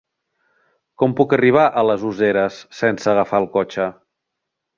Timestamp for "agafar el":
3.13-3.49